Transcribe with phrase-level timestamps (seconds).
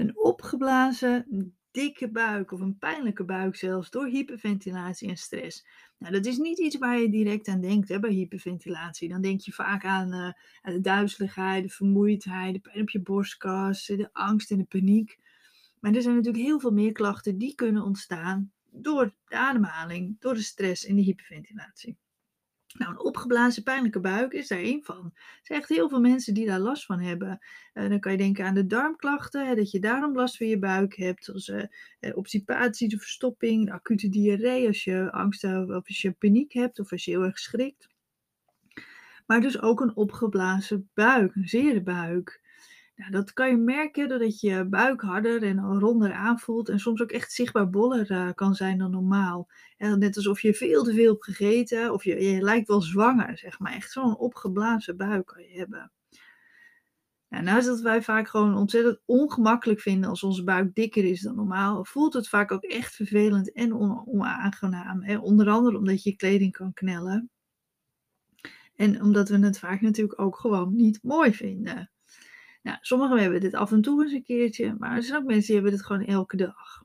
[0.00, 1.26] Een opgeblazen,
[1.70, 5.66] dikke buik of een pijnlijke buik zelfs door hyperventilatie en stress.
[5.98, 9.08] Nou, dat is niet iets waar je direct aan denkt hè, bij hyperventilatie.
[9.08, 10.32] Dan denk je vaak aan, uh,
[10.62, 15.18] aan de duizeligheid, de vermoeidheid, de pijn op je borstkas, de angst en de paniek.
[15.80, 20.34] Maar er zijn natuurlijk heel veel meer klachten die kunnen ontstaan door de ademhaling, door
[20.34, 21.96] de stress en de hyperventilatie.
[22.78, 25.10] Nou, een opgeblazen pijnlijke buik is daar één van.
[25.14, 27.38] Er zijn echt heel veel mensen die daar last van hebben.
[27.74, 30.58] Uh, dan kan je denken aan de darmklachten, hè, dat je daarom last van je
[30.58, 31.24] buik hebt.
[31.24, 31.64] Zoals uh,
[32.14, 37.04] obstipatie, de verstopping, acute diarree, als je angst of als je paniek hebt of als
[37.04, 37.88] je heel erg schrikt.
[39.26, 42.40] Maar dus ook een opgeblazen buik, een zere buik.
[43.10, 47.32] Dat kan je merken doordat je buik harder en ronder aanvoelt en soms ook echt
[47.32, 49.48] zichtbaar boller uh, kan zijn dan normaal.
[49.76, 53.38] En net alsof je veel te veel hebt gegeten of je, je lijkt wel zwanger,
[53.38, 53.72] zeg maar.
[53.72, 55.92] Echt zo'n opgeblazen buik kan je hebben.
[57.28, 61.34] Nou, naast dat wij vaak gewoon ontzettend ongemakkelijk vinden als onze buik dikker is dan
[61.34, 63.74] normaal, voelt het vaak ook echt vervelend en
[64.06, 65.02] onaangenaam.
[65.02, 65.18] Hè?
[65.18, 67.30] Onder andere omdat je kleding kan knellen.
[68.74, 71.90] En omdat we het vaak natuurlijk ook gewoon niet mooi vinden.
[72.62, 75.46] Nou, sommigen hebben dit af en toe eens een keertje, maar er zijn ook mensen
[75.46, 76.84] die hebben dit gewoon elke dag.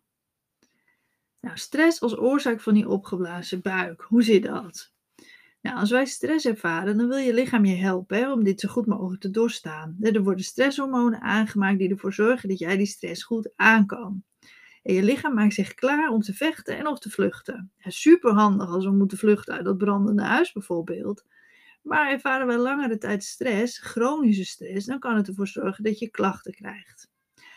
[1.41, 4.01] Nou, stress als oorzaak van die opgeblazen buik.
[4.01, 4.93] Hoe zit dat?
[5.61, 8.69] Nou, als wij stress ervaren, dan wil je lichaam je helpen hè, om dit zo
[8.69, 9.97] goed mogelijk te doorstaan.
[10.01, 14.23] Er worden stresshormonen aangemaakt die ervoor zorgen dat jij die stress goed aan kan.
[14.83, 17.71] En je lichaam maakt zich klaar om te vechten en of te vluchten.
[17.77, 21.25] Ja, super handig als we moeten vluchten uit dat brandende huis bijvoorbeeld.
[21.85, 26.09] Maar ervaren we langere tijd stress, chronische stress, dan kan het ervoor zorgen dat je
[26.09, 27.09] klachten krijgt.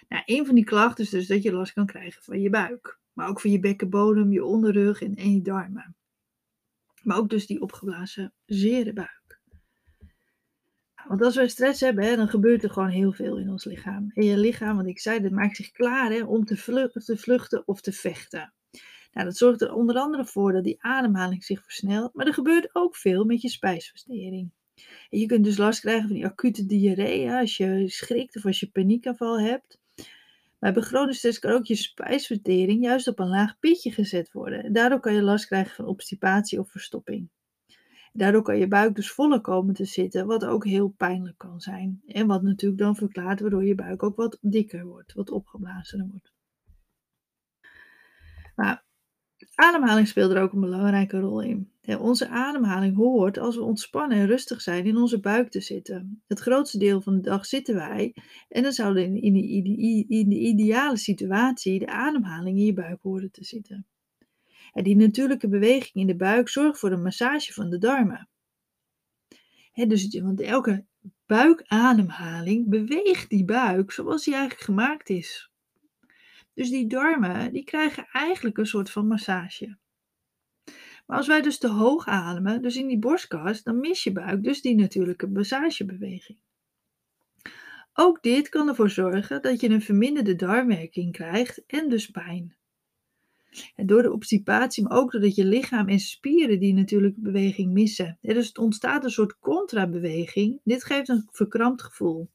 [0.09, 2.99] Nou, een van die klachten is dus dat je last kan krijgen van je buik.
[3.12, 5.97] Maar ook van je bekkenbodem, je onderrug en, je darmen.
[7.03, 9.41] Maar ook dus die opgeblazen zere buik.
[11.06, 14.11] Want als we stress hebben, dan gebeurt er gewoon heel veel in ons lichaam.
[14.15, 16.56] En je lichaam, want ik zei, dat maakt zich klaar hè, om te
[17.17, 18.53] vluchten of te vechten.
[19.12, 22.75] Nou, dat zorgt er onder andere voor dat die ademhaling zich versnelt, maar er gebeurt
[22.75, 24.50] ook veel met je spijsvertering.
[25.09, 28.71] Je kunt dus last krijgen van die acute diarree als je schrikt of als je
[28.71, 29.78] paniekaanval hebt.
[30.59, 34.65] Maar bij chronische stress kan ook je spijsvertering juist op een laag pitje gezet worden.
[34.65, 37.28] En daardoor kan je last krijgen van obstipatie of verstopping.
[38.12, 42.03] Daardoor kan je buik dus voller komen te zitten, wat ook heel pijnlijk kan zijn.
[42.06, 46.32] En wat natuurlijk dan verklaart waardoor je buik ook wat dikker wordt, wat opgeblazen wordt.
[48.55, 48.84] Maar
[49.54, 51.71] Ademhaling speelt er ook een belangrijke rol in.
[51.99, 56.22] onze ademhaling hoort als we ontspannen en rustig zijn in onze buik te zitten.
[56.26, 58.15] Het grootste deel van de dag zitten wij
[58.49, 59.47] en dan zou in, in, de,
[60.09, 63.87] in de ideale situatie de ademhaling in je buik horen te zitten.
[64.72, 68.28] En die natuurlijke beweging in de buik zorgt voor een massage van de darmen.
[69.75, 70.84] dus, want elke
[71.26, 75.50] buikademhaling beweegt die buik zoals die eigenlijk gemaakt is.
[76.58, 79.78] Dus die darmen, die krijgen eigenlijk een soort van massage.
[81.06, 84.42] Maar als wij dus te hoog ademen, dus in die borstkas, dan mis je buik
[84.42, 86.38] dus die natuurlijke massagebeweging.
[87.92, 92.56] Ook dit kan ervoor zorgen dat je een verminderde darmwerking krijgt en dus pijn.
[93.75, 98.19] En door de obstipatie, maar ook doordat je lichaam en spieren die natuurlijke beweging missen.
[98.20, 100.60] dus het ontstaat een soort contrabeweging.
[100.64, 102.30] Dit geeft een verkrampt gevoel.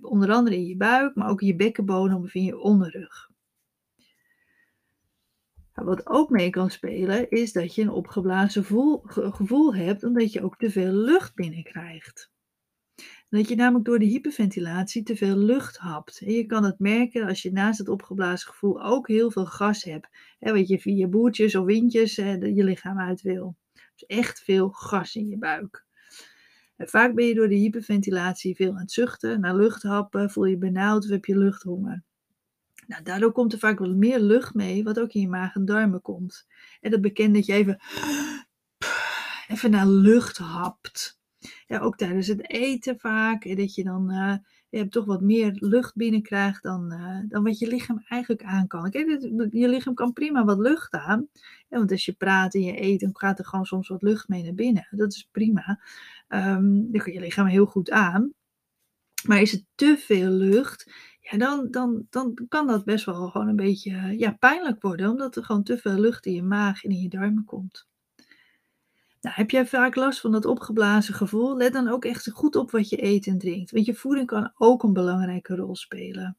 [0.00, 3.32] Onder andere in je buik, maar ook in je bekkenbodem of in je onderrug.
[5.74, 8.64] Wat ook mee kan spelen, is dat je een opgeblazen
[9.14, 12.32] gevoel hebt, omdat je ook te veel lucht binnenkrijgt.
[13.28, 16.20] Dat je namelijk door de hyperventilatie te veel lucht hapt.
[16.20, 19.84] En je kan het merken als je naast het opgeblazen gevoel ook heel veel gas
[19.84, 20.08] hebt.
[20.38, 23.56] Hè, wat je via boertjes of windjes hè, je lichaam uit wil.
[23.72, 25.84] Dus echt veel gas in je buik.
[26.76, 30.44] En vaak ben je door de hyperventilatie veel aan het zuchten, naar lucht happen, voel
[30.44, 32.02] je benauwd of heb je luchthonger.
[32.86, 35.64] Nou, daardoor komt er vaak wat meer lucht mee, wat ook in je maag en
[35.64, 36.46] darmen komt.
[36.80, 37.80] En dat bekend dat je even,
[39.52, 41.22] even naar lucht hapt.
[41.66, 43.56] Ja, ook tijdens het eten vaak.
[43.56, 44.34] Dat je dan uh,
[44.68, 48.66] je hebt toch wat meer lucht binnenkrijgt dan, uh, dan wat je lichaam eigenlijk aan
[48.66, 48.90] kan.
[48.90, 49.20] Kijk,
[49.50, 51.28] je lichaam kan prima wat lucht aan.
[51.68, 54.42] Want als je praat en je eet, dan gaat er gewoon soms wat lucht mee
[54.42, 54.88] naar binnen.
[54.90, 55.80] Dat is prima.
[56.28, 58.32] Um, dan kan je lichaam heel goed aan.
[59.26, 60.90] Maar is het te veel lucht,
[61.30, 65.36] ja, dan, dan, dan kan dat best wel gewoon een beetje ja, pijnlijk worden, omdat
[65.36, 67.86] er gewoon te veel lucht in je maag en in je darmen komt.
[69.20, 71.56] Nou, heb jij vaak last van dat opgeblazen gevoel?
[71.56, 74.52] Let dan ook echt goed op wat je eet en drinkt, want je voeding kan
[74.56, 76.36] ook een belangrijke rol spelen.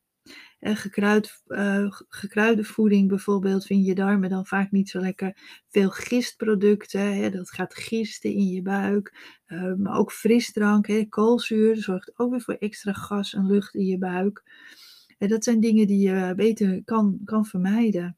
[0.59, 5.37] En gekruid, uh, gekruide voeding bijvoorbeeld vind je darmen dan vaak niet zo lekker.
[5.69, 9.35] Veel gistproducten, hè, dat gaat gisten in je buik.
[9.47, 13.85] Uh, maar ook frisdrank, hè, koolzuur, zorgt ook weer voor extra gas en lucht in
[13.85, 14.43] je buik.
[15.17, 18.17] En dat zijn dingen die je beter kan kan vermijden.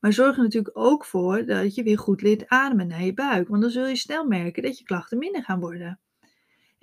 [0.00, 3.48] Maar zorg er natuurlijk ook voor dat je weer goed leert ademen naar je buik,
[3.48, 6.00] want dan zul je snel merken dat je klachten minder gaan worden.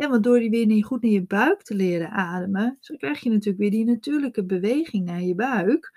[0.09, 3.57] Want door die weer goed naar je buik te leren ademen, zo krijg je natuurlijk
[3.57, 5.94] weer die natuurlijke beweging naar je buik.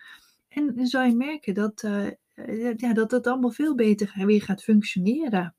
[0.49, 2.06] En dan zal je merken dat, uh,
[2.77, 5.55] ja, dat allemaal veel beter weer gaat functioneren.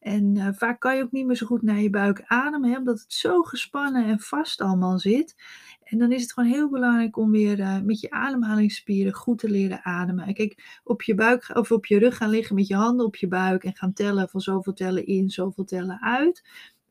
[0.00, 2.76] En uh, vaak kan je ook niet meer zo goed naar je buik ademen, hè,
[2.76, 5.34] omdat het zo gespannen en vast allemaal zit.
[5.82, 9.84] En dan is het gewoon heel belangrijk om weer met je ademhalingsspieren goed te leren
[9.84, 10.26] ademen.
[10.26, 13.16] En kijk, op je buik of op je rug gaan liggen met je handen op
[13.16, 16.42] je buik en gaan tellen van zoveel tellen in, zoveel tellen uit.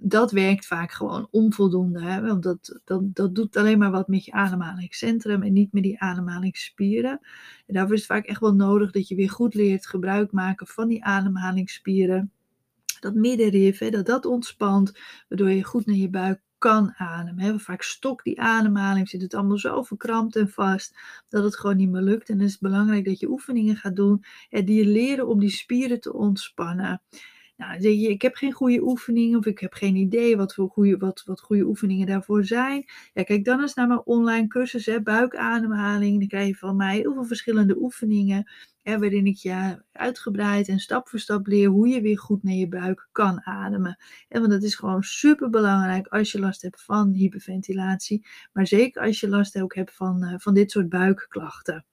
[0.05, 2.01] Dat werkt vaak gewoon onvoldoende.
[2.01, 2.21] Hè?
[2.21, 5.99] Want dat, dat, dat doet alleen maar wat met je ademhalingscentrum en niet met die
[5.99, 7.19] ademhalingsspieren.
[7.65, 10.67] En daarvoor is het vaak echt wel nodig dat je weer goed leert gebruik maken
[10.67, 12.31] van die ademhalingsspieren
[12.99, 17.43] dat middenrif, hè, dat dat ontspant, waardoor je goed naar je buik kan ademen.
[17.43, 17.59] Hè.
[17.59, 20.97] Vaak stokt die ademhaling, zit het allemaal zo verkrampt en vast
[21.29, 22.29] dat het gewoon niet meer lukt.
[22.29, 25.49] En dan is het belangrijk dat je oefeningen gaat doen die je leren om die
[25.49, 27.01] spieren te ontspannen.
[27.67, 31.23] Nou, ik heb geen goede oefeningen of ik heb geen idee wat, voor goede, wat,
[31.25, 32.85] wat goede oefeningen daarvoor zijn.
[33.13, 36.19] Ja, kijk dan eens naar mijn online cursus, hè, buikademhaling.
[36.19, 38.51] Dan krijg je van mij heel veel verschillende oefeningen,
[38.81, 42.53] hè, waarin ik je uitgebreid en stap voor stap leer hoe je weer goed naar
[42.53, 43.97] je buik kan ademen.
[44.29, 49.01] En want dat is gewoon super belangrijk als je last hebt van hyperventilatie, maar zeker
[49.01, 51.85] als je last ook hebt van, uh, van dit soort buikklachten.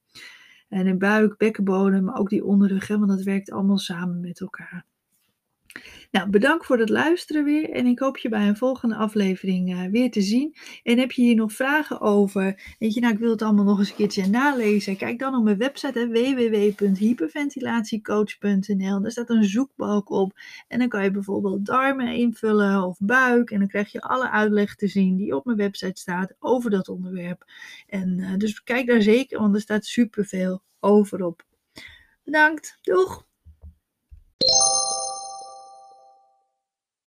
[0.69, 4.41] En in buik, bekkenbodem, maar ook die onderrug, hè, want dat werkt allemaal samen met
[4.41, 4.90] elkaar.
[6.11, 9.85] Nou, bedankt voor het luisteren weer en ik hoop je bij een volgende aflevering uh,
[9.91, 10.55] weer te zien.
[10.83, 12.75] En heb je hier nog vragen over?
[12.79, 14.97] Weet je, nou, ik wil het allemaal nog eens een keertje nalezen.
[14.97, 19.01] Kijk dan op mijn website www.hyperventilatiecoach.nl.
[19.01, 23.59] Daar staat een zoekbalk op en dan kan je bijvoorbeeld darmen invullen of buik en
[23.59, 27.45] dan krijg je alle uitleg te zien die op mijn website staat over dat onderwerp.
[27.87, 31.45] En uh, dus kijk daar zeker, want er staat superveel over op.
[32.25, 33.29] Bedankt, doeg!